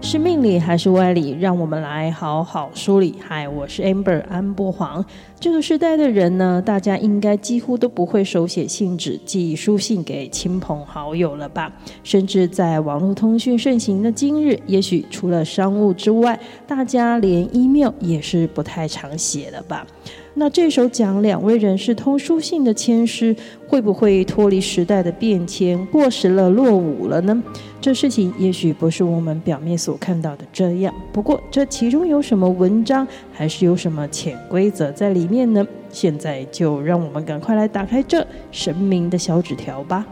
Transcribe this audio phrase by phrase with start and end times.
[0.00, 1.36] 是命理还是歪理？
[1.38, 3.16] 让我们来好好梳理。
[3.20, 5.04] 嗨，我是 Amber 安波黄。
[5.38, 11.70] 这个时代的人呢，大家应该几乎都不会手写信纸寄书信给亲朋好友了吧？
[12.04, 19.86] 甚至在网络通讯盛行的今日，也许除了商务之外，大家连 email 也是不太常写了吧？
[20.38, 23.34] 那这首讲两位人士通书信的签诗，
[23.66, 27.42] 会不会脱离时代的变迁，过时了、落伍了呢？
[27.80, 30.94] 这事情也许不是我们表面所看到的这样。
[31.12, 35.66] 不过，这其中有什么文章，还是有什么潜规则在里面呢？
[35.90, 40.06] 现在就让我们赶快来打开这神明的小纸条吧。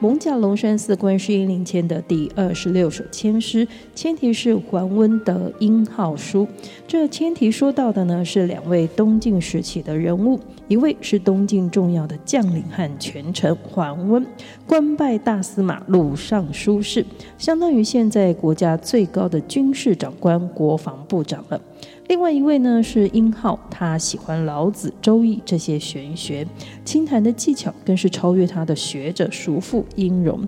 [0.00, 3.66] 艋舺龙山寺观世音灵签的第二十六首签诗，
[3.96, 6.46] 签题是“桓温的英号书”。
[6.86, 10.38] 这签题说到的呢，是两位东晋时期的人物，
[10.68, 14.24] 一位是东晋重要的将领和权臣桓温，
[14.68, 17.04] 官拜大司马、录尚书事，
[17.36, 21.60] 相当于现在国家最高的军事长官、国防部长了。
[22.08, 26.46] 另外一位呢是殷浩，他喜欢老子、周易这些玄学，
[26.82, 30.40] 清谈的技巧更是超越他的学者叔父殷荣。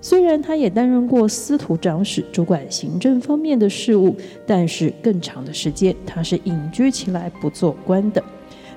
[0.00, 4.14] 虽然他也担任过司徒长史，主管行政方面的事务，
[4.46, 8.22] 但是更长的时间他是隐居起来不做官的。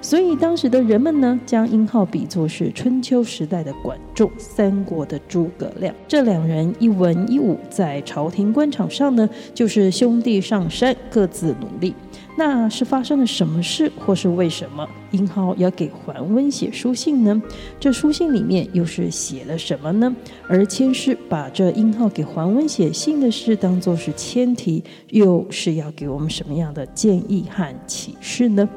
[0.04, 5.94] 所以当时的人们呢，将殷浩比作是春秋时代的管仲，三国的诸葛亮。
[6.08, 11.94] 这两人一文一武，在朝廷官场上呢，就是兄弟上山，各自努力。
[12.38, 17.42] 那是发生了什么事，或是为什么英浩要给桓温写书信呢？
[17.80, 20.16] 这书信里面又是写了什么呢？
[20.48, 28.68] 而千师把这英浩给桓温写信的事当作是前提，又是要给我们什么样的建议和启示呢？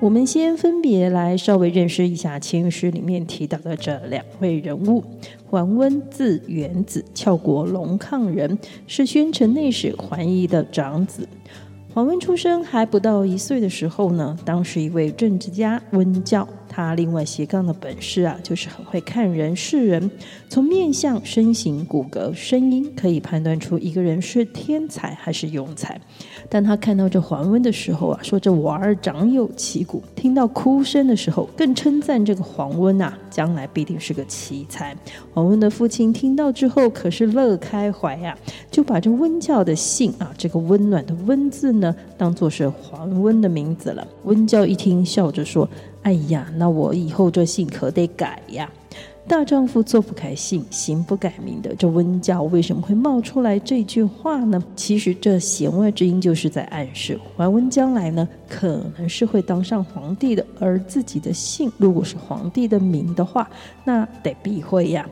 [0.00, 5.02] 我们先分别来稍微认识一下清史里面提到的这两位人物。
[5.50, 11.28] 桓温字元子，翘国龙亢人，是宣城内史桓颐的长子。
[11.92, 16.46] 桓温出生还不到一岁的时候呢，当时一位政治家温教。
[16.78, 20.08] 他另外斜杠的本事啊，就是很会看人是人，
[20.48, 26.00] 从面相、身形、骨骼、声音可以判断出一个人是天才还是庸才。
[26.48, 34.96] 当他看到这桓温的时候啊，说这娃儿长有奇骨；听到哭声的时候，更称赞这个桓温啊，将来必定是个奇才。
[35.34, 38.38] 桓温的父亲听到之后可是乐开怀呀、
[38.70, 44.06] 就把这温教的姓啊，这个温暖的温字呢，当做是桓温的名字了。
[44.22, 45.68] 温教一听，笑着说。
[46.02, 48.70] 哎呀，那我以后这姓可得改呀！
[49.26, 54.62] 大丈夫做不改姓，行不改名的，这温教为什么会冒出来这句话呢？
[54.74, 63.50] 其实这弦外之音就是在暗示桓温将来呢，可能是会当上皇帝的，而自己的姓如果是皇帝的名的话，
[63.84, 65.06] 那得避讳呀。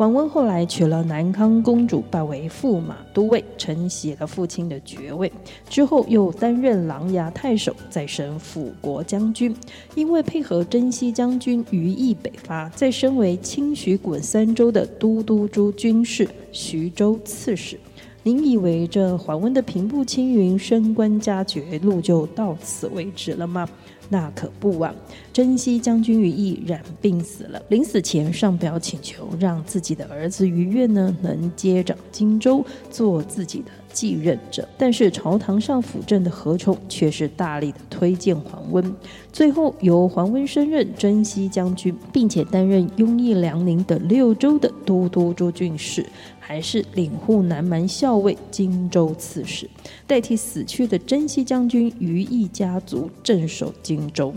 [0.00, 5.30] 桓温后来娶了南康公主，拜为驸马都尉，承袭了父亲的爵位。
[5.68, 9.54] 之后又担任琅琊太守，再升辅国将军。
[9.94, 17.78] 因为配合征西将军于毅北伐，再升为清徐滚三州的都督诸军事、徐州刺史。
[18.22, 23.68] 您以为这桓温的平步青云、升官加爵路就到此为止了吗？
[24.12, 24.92] 那可不啊！
[25.32, 34.68] 征西将军于毅染病死了，临死前上表请求，让自己的儿子于越呢能接掌荆州，做自己的继任者。
[34.78, 38.94] 但是朝堂上辅政的何崇却是大力的推荐桓温，
[39.32, 46.06] 最后由桓温升任征西将军，并且担任雍义、梁宁等六州的都督诸军事。
[46.38, 49.70] 还是领护南蛮校尉、荆州刺史，
[50.04, 54.34] 代替死去的征西将军于毅家族镇守荆州。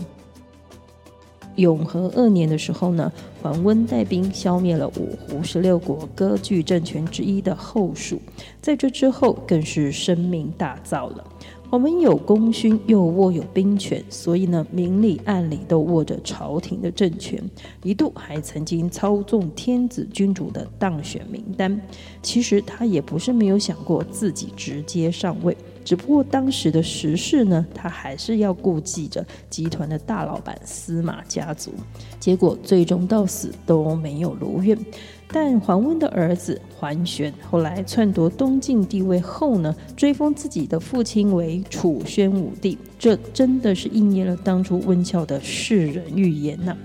[1.56, 8.19] 永和二年的时候呢，桓温带兵消灭了五胡十六国割据政权之一的后蜀，
[8.62, 11.24] 在这之后更是声名大噪了。
[11.73, 17.44] 我们有功勋，又握有兵权，所以呢，明里暗里都握着朝廷的政权，
[17.81, 21.81] 一度还曾经操纵天子君主的当选名单。
[22.22, 31.72] 其实他也不是没有想过自己直接上位，只不过当时的时势呢，他还是要顾忌着集团的大老板司马家族。
[32.19, 34.78] 结果最终到死都没有如愿。
[35.34, 46.78] 但桓温的儿子桓玄后来篡夺东晋帝位后呢，追封自己的父亲为楚宣武帝，这真的是应验了当初温峤的世人预言呐、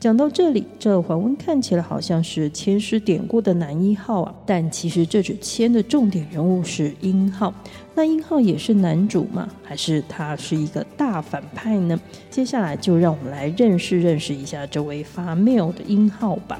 [0.00, 7.52] 讲到这里，这桓温看起来好像是签诗典故的男一号啊，但其实这支签的重点人物是英浩。
[7.94, 9.46] 那英浩也是男主吗？
[9.62, 12.00] 还是他是一个大反派呢？
[12.30, 16.58] 接下来就让我们来认识认识一下这位发谬的英浩吧。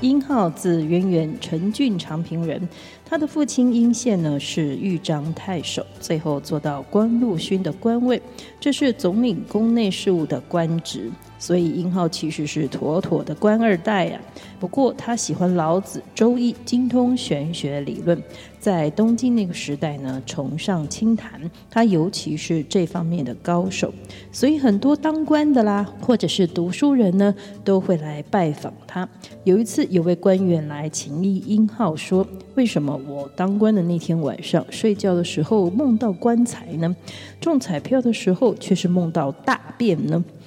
[0.00, 2.68] 殷浩字渊源，陈郡长平人。
[3.04, 8.22] 他的父亲殷宪呢是豫章太守，最后做到官禄勋的官位，
[8.60, 11.10] 这是总领宫内事务的官职。
[11.38, 14.26] 所以殷浩其实是妥妥的官二代呀、啊。
[14.60, 18.20] 不过他喜欢老子、周易，精通玄学理论。
[18.58, 21.40] 在东晋那个时代呢，崇尚清谈，
[21.70, 23.94] 他尤其是这方面的高手。
[24.32, 27.32] 所以很多当官的啦，或者是读书人呢，
[27.62, 29.08] 都会来拜访他。
[29.44, 32.26] 有一次，有位官员来请益殷浩说
[32.56, 36.94] ：“为什么我当官的那天晚上睡觉的时候梦到棺材呢？
[37.40, 40.22] 中彩票的时候却是梦到大便呢？”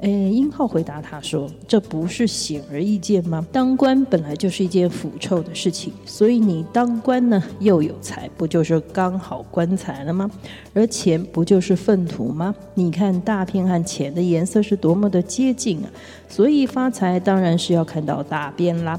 [0.00, 3.46] 诶，殷浩回答他说：“这不是显而易见吗？
[3.52, 10.30] 当官本来就是一件腐臭的事情，所以你当官呢又有财，不就是刚好棺材了吗？
[10.72, 12.54] 而钱不就是粪土吗？
[12.72, 15.90] 你看大便和钱的颜色是多么的接近啊！
[16.30, 18.98] 所以发财当然是要看到大便啦。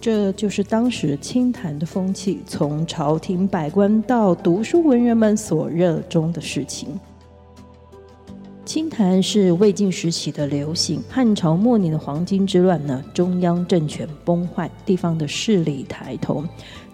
[0.00, 6.98] 这就是当时清谈的风气，从朝廷百官到读书文人们所热衷的事情。”
[8.64, 11.02] 清谈是魏晋时期的流行。
[11.10, 16.44] 汉朝末年的黄巾之乱呢，中央政权崩坏，地方的势力抬头。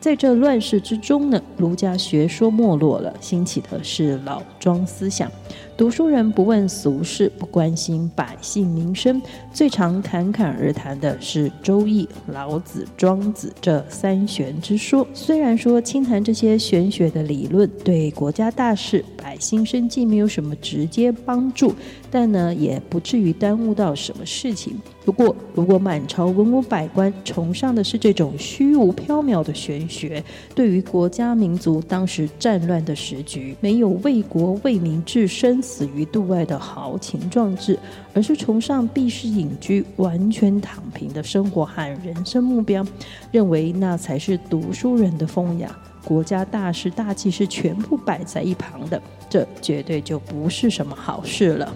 [0.01, 5.31] 在这乱世之中呢，儒家学说没落了，兴起的是老庄思想。
[5.79, 9.23] 读书人不问俗事，不关心百姓民生，
[9.53, 15.07] 最常侃侃而谈的是《周易》《老子》《庄子》这三玄之说。
[15.15, 21.73] 虽然说清谈这些玄学的理论对国家大事、百姓生计没有什么直接帮助，
[22.11, 24.77] 但呢，也不至于耽误到什么事情。
[25.05, 30.23] 不过，如果满朝文武百官崇尚的是这种虚无缥缈的玄学，
[30.57, 37.79] 对于国家民族当时战乱的时局，没有为国为民置身死于度外的豪情壮志，
[38.15, 42.83] 而是崇尚避世隐居、完全躺平的生活和人生目标，
[43.31, 45.71] 认为那才是读书人的风雅，
[46.03, 51.75] 国家大事大计是全部摆在一旁的，这绝对就不是什么好事了。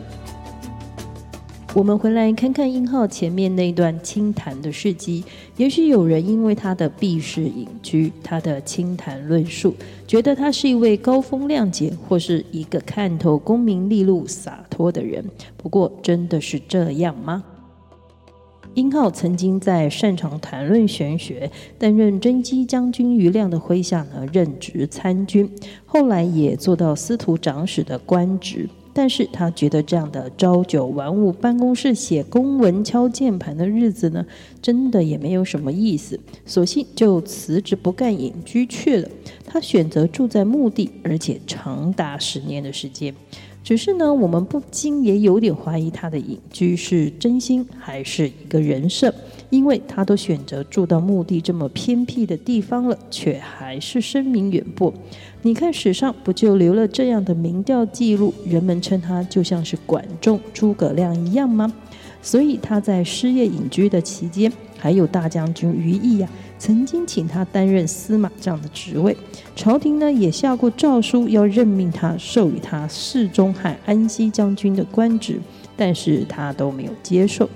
[1.75, 5.25] 我们回来看看殷浩前面那段清谈的事迹，
[5.57, 9.75] 也许有人因为他的避世隐居，他的清谈论述，
[10.07, 15.25] 觉得他是一位高风亮节或是一个看透功名利禄、洒脱的人。
[15.57, 17.43] 不过，真的是这样吗？
[18.75, 25.51] 殷浩曾经在擅长谈论玄学，担任征西将军余亮的麾下呢，任职参军，
[25.87, 28.69] 后来也做到司徒长史的官职。
[28.95, 34.27] 但是他觉得这样的朝九晚五办公室写公文、敲键盘的日子呢，
[34.61, 39.09] 真的也没有什么意思，索性就辞职不干，隐居去了。
[39.53, 43.15] 他选择住在墓地，而且长达十年的时间。
[43.63, 49.15] 只是呢，我们不禁也有点怀疑他的隐居是真心还是一个人设，
[49.51, 54.93] 因为他都选择住到墓地这么偏僻的地方了，却还是声名远播。
[55.43, 58.33] 你看史上不就留了这样的民调记录？
[58.47, 61.71] 人们称他就像是管仲、诸葛亮一样吗？
[62.23, 66.29] 所以他在失业隐居的期间，还有大将军于毅呀，
[66.63, 69.17] 曾经请他担任司马这样的职位。
[69.57, 75.41] 朝廷呢也下过诏书，要任命他，授予他侍中和安西将军的官职，
[75.77, 77.51] 但是他都没有接受。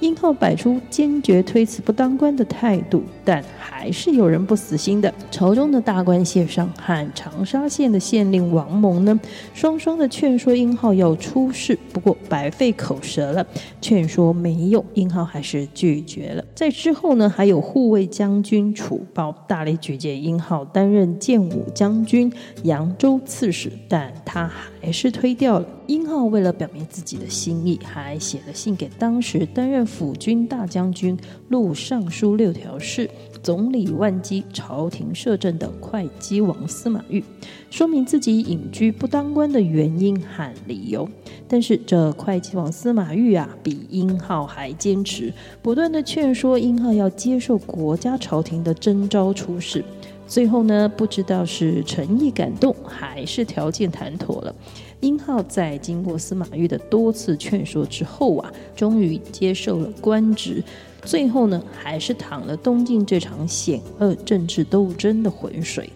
[0.00, 5.12] 殷浩摆出坚决推辞不当官的态度，但还是有人不死心的。
[5.30, 9.18] 朝中的大官谢尚和长沙县的县令王蒙呢，
[9.54, 13.46] 双双的劝说殷浩要出仕，不过白费口舌了，
[13.80, 16.44] 劝说没用，殷浩还是拒绝了。
[16.54, 22.32] 在之后呢，还有护卫将军楚褒大力举荐殷浩担任建武将军、
[22.62, 25.66] 扬州刺史，但他还是推掉了。
[25.86, 31.18] 殷浩为了表明自己的心意，还写了信给当时担任辅军大将军、
[31.48, 33.10] 录尚书六条事、
[33.42, 37.22] 总理万机、朝廷摄政的会稽王司马昱，
[37.70, 41.08] 说明自己隐居不当官的原因和理由。
[41.48, 49.84] 但是这会稽王司马昱啊，比殷浩还坚持，不断的劝说殷浩要接受国家朝廷的征召出仕。
[50.30, 54.54] 最后呢，不知道是诚意感动，还是条件谈妥了。
[55.00, 60.62] 殷浩在经过司马昱的多次劝说之后啊，终于接受了官职。
[61.02, 65.90] 最后呢，还是淌了东晋这场险恶政治斗争的浑水。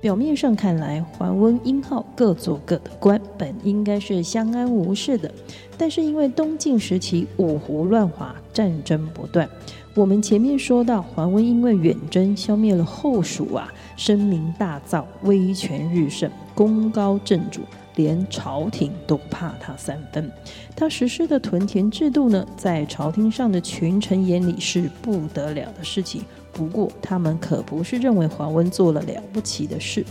[0.00, 5.30] 表面上看来，桓温、殷浩各做各的官，本应该是相安无事的。
[5.76, 9.46] 但是因为东晋时期五胡乱华，战争不断。
[9.96, 17.60] 我们前面说到，桓温因为远征消灭了后蜀啊，声名大噪，威权日盛，功高震主，
[17.94, 20.28] 连朝廷都怕他三分。
[20.76, 26.22] 他实施的屯田制度呢，在朝廷上的群臣眼里是不得了的事情。
[26.52, 30.04] 不过，他们可不是认为桓温做了了不起的事。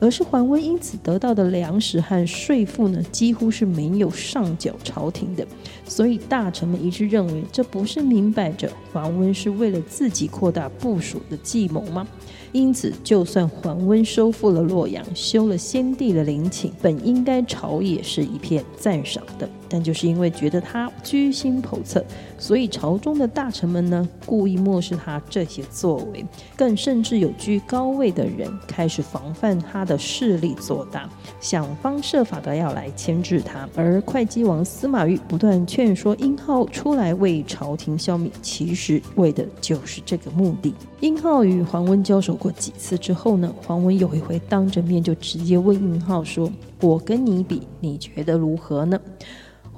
[0.00, 5.44] 而是桓温因此得到的粮食和税赋呢，几乎是没有上缴朝廷的，
[5.84, 12.06] 所以大臣们一致认为，这不是明摆着桓温是为了自己扩大部属的计谋吗？
[12.52, 19.48] 因此，就算桓温收复了洛阳，修了先帝的陵寝，本应该朝野是一片赞赏的。
[19.68, 22.04] 但就是因为觉得他居心叵测，
[22.38, 26.24] 所以朝中的大臣们呢，故意漠视他这些作为，
[26.56, 31.08] 更甚至有居高位的人开始防范他的势力做大，
[31.40, 33.68] 想方设法的要来牵制他。
[33.76, 40.74] 而会稽王司马昱不断劝说殷浩出来为朝廷消灭，其实为的就是这个目的。
[41.00, 48.98] 殷浩与桓温交手过几次之后呢，桓温有一回当着面就直接问殷浩说：“我跟你比，你觉得如何呢？”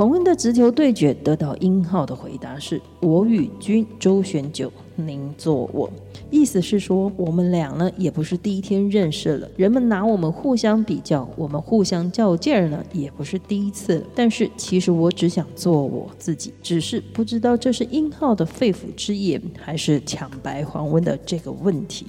[0.01, 5.91] 黄温的直球对决得到殷浩的回答是：“我与君周旋久，您做我。”
[6.33, 14.07] 意思是说，我们俩呢也不是第一天认识了，人们拿我们互相比较，我们互相较劲儿呢也不是第一次了。
[14.15, 22.07] 但是其实我只想做我自己，只是不知道这是殷浩的肺腑之言，还是抢白黄温的这个问题。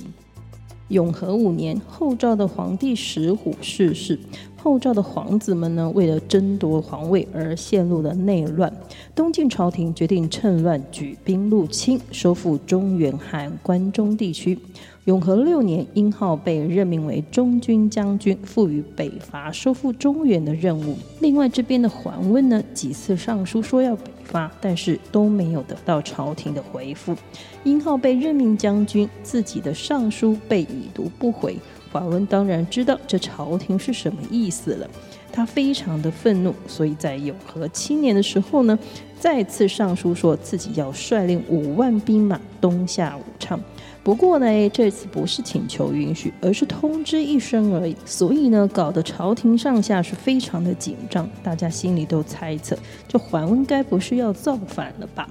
[0.87, 4.19] 永和五年，后赵的皇帝石虎逝世。
[4.63, 8.71] 后赵的皇子们呢，为了争夺皇位而陷入了内乱。
[9.15, 14.59] 东晋朝廷决定趁乱举兵入侵，收复中原和关中地区。
[15.05, 20.95] 永和六年，殷浩被任命为中军将军，赋予北伐、收复中原的任务。
[21.21, 27.15] 另外这边的桓温呢，几次上书说要北伐，但是都没有得到朝廷的回复。
[27.63, 31.57] 殷浩被任命将军，自己的上书被已读不回。
[31.91, 34.89] 桓温当然知道这朝廷是什么意思了，
[35.31, 38.77] 他非常的愤怒，所以在永和七年的时候呢，
[39.19, 43.59] 再次上书说自己要率领五万兵马东下武昌。
[44.03, 47.95] 不过呢，这次不是请求允许，而是通知一声而已。
[48.03, 52.75] 所以呢，搞得朝廷上下是非常的紧张，大家心里都猜测，
[53.07, 55.29] 这桓温该不是要造反了吧？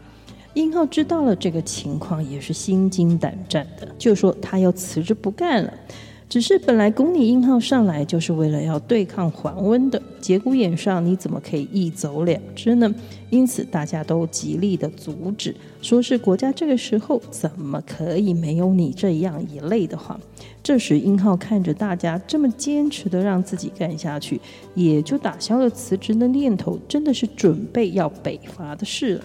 [0.55, 5.73] 殷浩知道了这个情况，也是心惊胆战的，就说他要辞职不干了。
[6.31, 12.95] 只是本来拱你英浩上来就是为了要对抗桓温的，节骨眼上你怎么可以一走了之呢？
[13.31, 20.21] 因此大家都极力的阻止，说是国家这个时候怎么可以没有你这样一类的话。
[20.63, 24.41] 这时英浩看着大家这么坚持的让自己干下去，
[24.77, 29.25] 也就打消了辞职的念头，真的是准备要北伐的事了。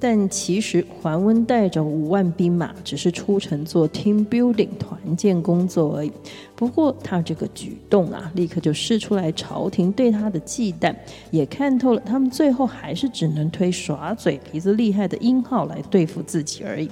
[0.00, 6.12] 但其实桓温带着五万兵马只是出城做 team building 团建工作而已。
[6.54, 10.94] 不过他这个举动啊，立刻就试出来朝廷对他的忌惮，
[11.30, 16.88] 也看透了他们最后还是只能推耍嘴皮子厉害的殷浩来对付自己而已。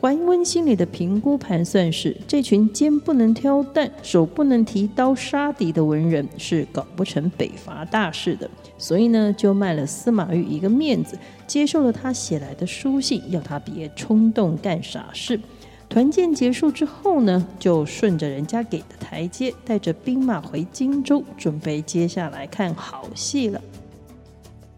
[0.00, 15.40] 桓温心里的评估盘算是，这群肩不能挑担、手不能提刀杀敌的文人是搞不成北伐大事的，所以呢，就卖了司马懿一个面子，接受了他写来的书信，要他别冲动干傻事。
[15.88, 23.60] 团建结束之后呢，就顺着人家给的台阶，带着兵马回荆州，准备接下来看好戏了。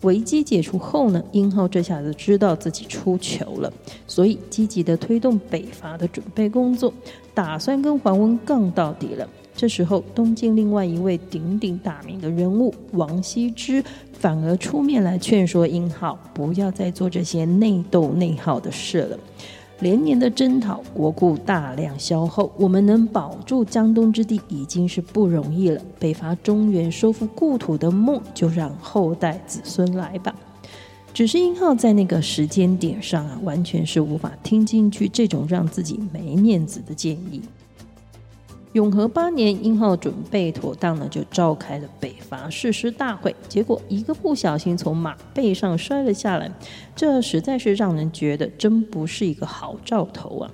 [0.02, 3.72] 危机解除后呢，英浩这下子知道自己出糗了，
[4.06, 6.92] 所以积极的推动北伐的准备工作，
[7.34, 9.28] 打算跟桓温杠到底了。
[9.54, 19.18] 这时候，东晋另外一位鼎鼎大名的人物王羲之，反而出面来劝说英浩不要再做这些内斗内耗的事了。
[19.80, 25.80] 连年的征讨，国库大量消耗，我们能保住江东之地已经是不容易了。
[25.98, 30.34] 北伐中原、收复故土的梦，就让后代子孙来吧。
[31.12, 37.40] 只是英浩在那个时间点上啊，完全是无法听进去这种让自己没面子的建议。
[38.72, 43.34] 永和八年，英浩准备妥当呢，就召开了北伐誓师大会。
[43.48, 46.48] 结果一个不小心从马背上摔了下来，
[46.94, 50.50] 这实在是让人觉得真不是一个好兆头啊。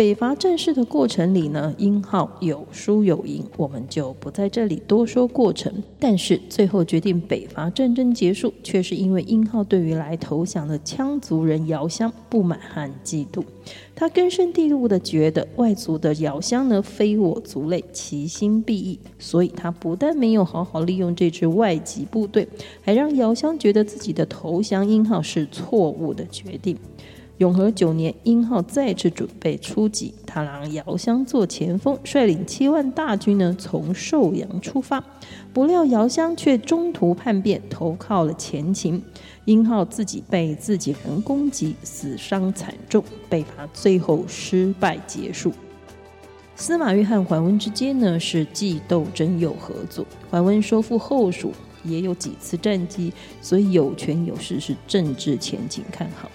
[0.00, 5.70] 北伐战事的过程里呢，英浩有输有赢，我们就不在这里多说过程。
[5.98, 13.44] 但是最后决定北伐战争结束，却是因为英浩对于来投降的羌族人姚襄不满和嫉妒，
[13.94, 22.48] 他根深蒂固的觉得外族的姚襄呢非我族类，其心必异，所以他不但没有好好利用这支外籍部队，
[22.80, 26.78] 还让姚襄觉得自己的投降英浩是错误的决定。
[27.40, 35.02] 永和九年，英浩再次准备出击，他让姚襄做前锋，率领七万大军呢从寿阳出发。
[35.50, 39.02] 不料姚襄却中途叛变，投靠了前秦。
[39.46, 45.50] 英浩自己被自己人攻击，死伤惨重，被罚最后失败结束。
[46.54, 51.54] 司马懿和桓温之间呢是既斗争又合作，桓温收复后蜀
[51.84, 56.30] 也有几次战绩，所以有权有势是政治前景看好。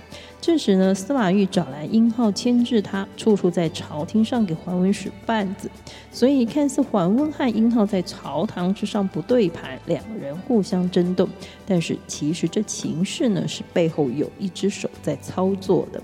[0.46, 5.68] 这时呢，司马懿找来殷浩牵制他，处处在朝廷上给桓温使绊子，
[6.12, 11.28] 所以看似桓温和殷浩在朝堂之上不对盘，两人互相争斗。
[11.66, 16.00] 但是其实这情势呢，是背后有一只手在操作的。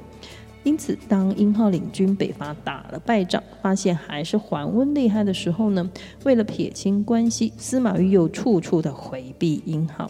[0.64, 5.88] 因此，当殷浩领军北伐打了败仗，发现还是桓温厉害的时候呢，
[6.24, 10.10] 为了撇清关系，司马懿又处处的回避殷浩。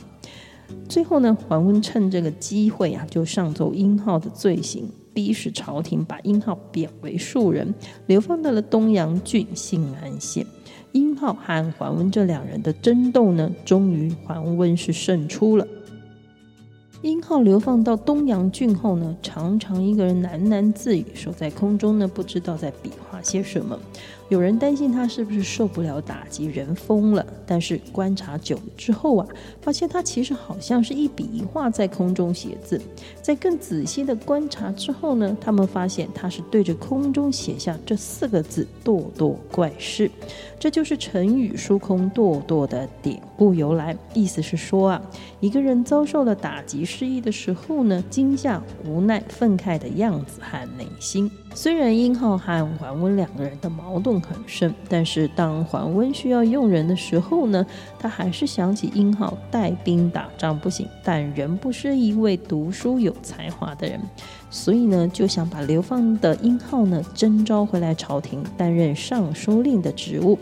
[0.88, 7.74] 最后呢，桓温趁这个机会啊，就上奏殷浩的罪行，逼使朝廷把殷浩贬为庶人，
[8.08, 10.46] 流放到了东阳郡信安县。
[10.92, 15.66] 殷浩和桓温这两人的争斗呢，终于桓温是胜出了。
[17.02, 23.80] 殷浩流放到东阳郡后呢，常常一个人喃喃自语，守在空中呢，不知道在比划些什么。
[24.32, 27.26] 有人担心他是不是受不了打击，人疯了。
[27.46, 29.28] 但是观察久了之后啊，
[29.62, 32.82] 发现他其实好像是一笔一画在空中写字。
[33.22, 40.10] 在更仔细的观察之后呢，他们发现他是对着空中写下这四个字“咄咄怪事”。
[40.58, 43.98] 这就是成语“书空咄咄”的典故由来。
[44.14, 45.02] 意思是说啊，
[45.42, 51.30] 一个人遭受了打击失意的时候呢，惊吓、无奈、愤慨的样子和内心。
[51.54, 57.66] 虽然英浩和桓温两个人的矛盾很深，但是当桓温需要用人的时候呢，
[58.00, 64.00] 他还是想起英浩带兵打仗不行，但人不是一位读书有才华的人，
[64.50, 70.38] 所以呢，就想把流放的英浩呢征召回来朝廷担任尚书令的职务，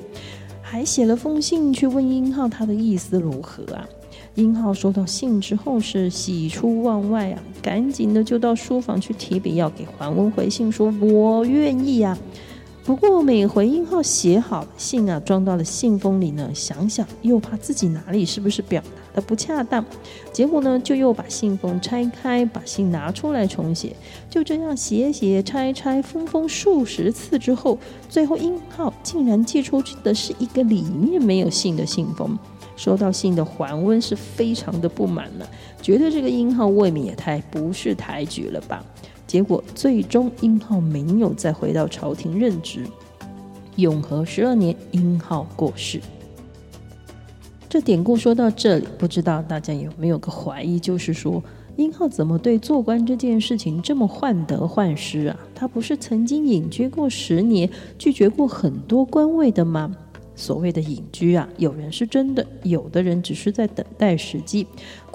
[0.61, 3.87] 还写了封信去问英浩他的意思如何啊。
[4.35, 12.17] 英浩收到信之后是喜出望外啊，赶紧的就到书房去提笔要给桓温回信说，我愿意啊。
[12.85, 19.85] 不过每回英浩写好信啊，装到了信封里呢，想想又怕自己哪里是不是表达的不恰当，
[20.33, 23.95] 结果呢就又把信封拆开，把信拿出来重写，
[24.27, 27.77] 就这样写写拆拆封封数十次之后，
[28.09, 32.37] 最后英浩竟然寄出去的是一个里面没有信的信封。
[32.75, 35.45] 收到信的桓温是非常的不满呢，
[35.81, 38.83] 觉得这个英浩未免也太不识抬举了吧。
[39.29, 42.83] 结果最终英浩没有再回到朝廷任职。
[43.75, 46.01] 永和十二年，英浩过世。
[47.69, 51.43] 这典故说到这里，不知道大家有没有个怀疑，就是说
[51.75, 55.39] 英浩怎么对做官这件事情这么患得患失啊？
[55.53, 59.95] 他不是曾经隐居过十年，拒绝过很多官位的吗？
[60.35, 64.65] 所谓的隐居啊，有人是真的，有的人只是在等待时机。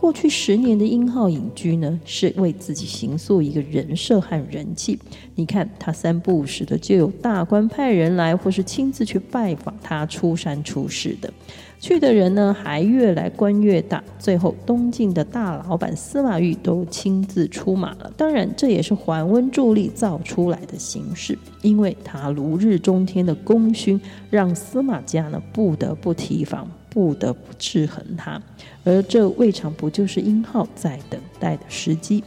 [0.04, 4.98] 过去十年的英浩隐居呢，是为自己形塑一个人设和人气。
[5.34, 11.32] 你看他三不五时的就有大官派人来，或是亲自去拜访他出山出世的。
[11.80, 18.12] 去的人呢，还越来官越大，最后东晋的大老板司马懿都亲自出马了。
[18.14, 28.40] 当然，这也是桓温助力造出来的形势，因为他如日中天的功勋，让司马家呢不得不提防，不得不制衡他。
[28.84, 32.24] 而这未尝不就是英浩在等待的时机。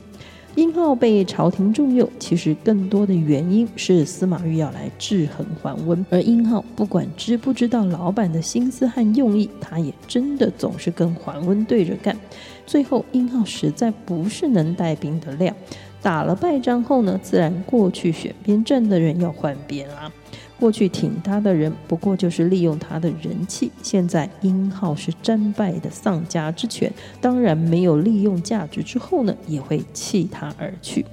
[0.55, 12.17] 英浩被朝廷重用，其实更多的原因是司马懿要来制衡桓温，而英浩不管知不知道老板的心思和用意，他也真的总是跟桓温对着干。
[12.65, 15.53] 最后，英浩实在不是能带兵的料，
[16.01, 20.11] 打了败仗后呢，自然过去选边站的人要换边啦。
[20.59, 23.71] 过去挺他的人，不过就是利用他的人气。
[23.81, 26.91] 现在英浩是战败的丧家之犬，
[27.21, 31.05] 当然没有利用价值之后呢，也会弃他而去。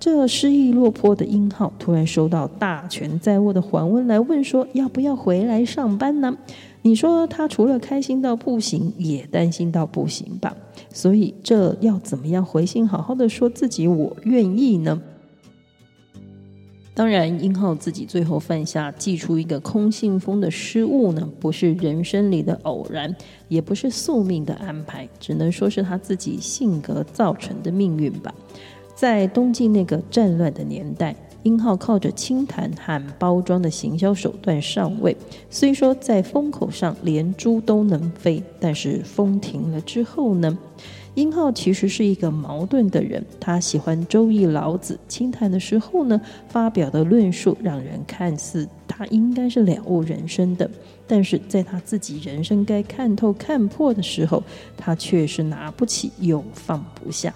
[0.00, 6.36] 这失意落魄的英浩，突然收到大权在握的桓温来问说：“要不要回来上班呢？”
[6.84, 10.56] 你说他除了开心到不行，也担心到不行吧？
[10.92, 15.00] 所以这要怎么样回信，好好的说自己我愿意呢？
[16.94, 23.16] 当然，英浩自己最后犯下寄出一个空信封的失误呢，不是人生里的偶然，
[23.48, 28.34] 也不是宿命的安排，只能说是他自己性格造成的命运吧。
[28.94, 35.16] 在东晋那个战乱的年代，英浩靠着清谈和包装的行销手段上位，
[35.48, 40.58] 虽说在风口上连猪都能飞，但是风停了之后呢？
[41.14, 50.70] 殷浩其实是一个矛盾的人，他喜欢《周易》《老子》清谈的时候呢，发表的论述让人看似他应该是了悟人生的，
[51.06, 54.42] 但是在他自己人生该看透看破的时候，
[54.74, 57.34] 他却是拿不起又放不下。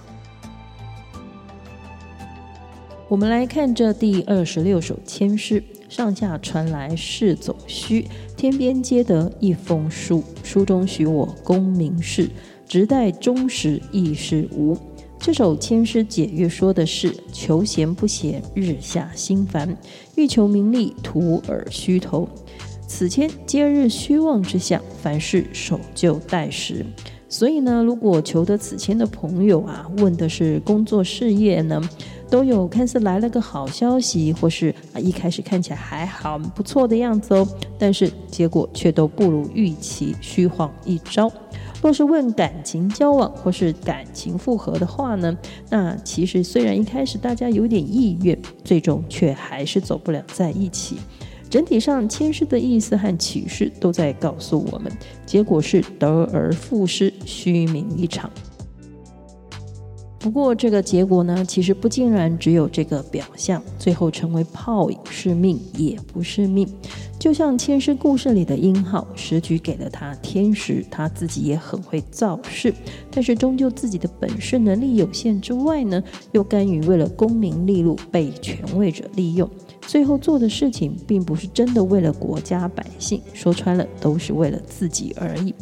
[3.09, 8.07] 我们来看这第二十六首签诗：上下传来世总虚，
[8.39, 12.31] 天边接得一封书，书中许我功名事。
[12.67, 14.77] 直待终时亦是无。
[15.19, 19.69] 这首签诗解曰说的是：求贤不闲，日下心烦；
[20.15, 22.29] 欲求名利，徒尔虚头。
[22.87, 26.85] 此签皆日虚妄之相，凡事守旧待时。
[27.29, 31.83] 所以呢，如果求得此签的朋友啊，问的是工作事业呢，
[32.31, 37.49] 都有看似来了个好消息，或是啊一开始看起来还好不错的样子哦，
[37.79, 41.33] 但是结果却都不如预期，虚晃一招。
[41.87, 45.39] 若是问感情交往或是感情复合的话呢，
[45.71, 50.97] 那其实虽然一开始大家有点意愿，最终却还是走不了在一起。
[51.49, 54.91] 整体上，牵丝的意思和启示都在告诉我们，
[55.25, 58.29] 结果是得而复失，虚名一场。
[60.27, 66.69] 不过，这个结果呢，其实不尽然只有这个表象，最后成为泡影是命也不是命。
[67.17, 72.75] 就像千诗故事里的殷浩，时局给了他天时，他自己也很会造势，
[73.09, 79.49] 但是终究自己的本事能力有限之外呢，又甘于为了功名利禄被权位者利用。
[79.87, 85.55] 最后做的事情，并不是真的为了国家百姓，说穿了都是为了自己而已。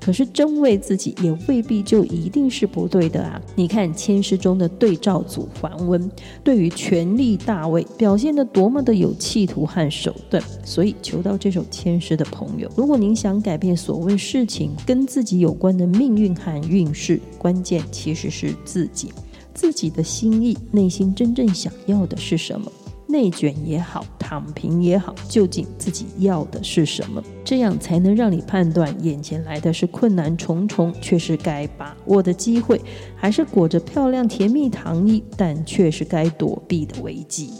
[0.00, 3.40] 可是真为自己，也未必就一定是不对的啊！
[3.54, 6.10] 你看签诗中的对照组桓温，
[6.42, 10.42] 对于权力大位表现得多么的有企图和手段。
[10.64, 19.12] 所以求到这首签诗的朋友，如果您想改变所谓事情跟自己有关的命运和运势，关键其实是自己，
[19.54, 22.70] 自己的心意，内心真正想要的是什么？
[23.12, 27.22] 内卷也好，躺平也好，究竟自己要的是什么？
[27.44, 32.80] 这样才能让你判断，眼前来的是困难重重，却是该把握的机会，
[33.14, 37.50] 还是裹着漂亮甜蜜糖衣，但却是该躲避的危机。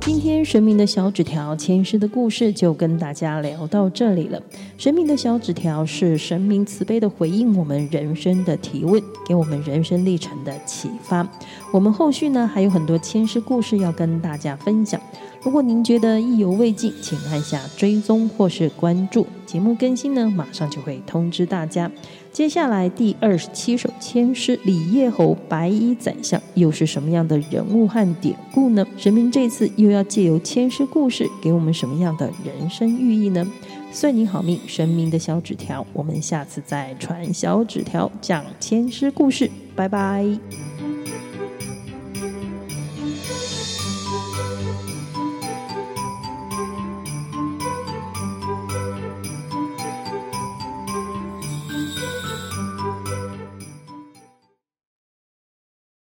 [0.00, 4.42] 今天神明的小纸条签诗的故事就跟大家聊到这里了。
[4.80, 11.28] 神明的小纸条是神明慈悲的回应我们人生的提问，给我们人生历程的启发。
[11.70, 14.98] 我们后续呢还有很多千诗故事要跟大家分享。
[15.42, 21.90] 如果您觉得意犹未尽，请按下追踪或是关注，节目更新呢马上就会通知大家。
[22.32, 28.86] 接下来第二十七首签诗，李叶侯白衣宰相又是什么样的人物和典故呢？
[28.96, 33.46] 神明这次又要借由签诗故事给我们什么样的人生寓意呢？
[33.92, 40.24] 算你好命，神明的小纸条，我们下次再传小纸条讲前世故事，拜拜。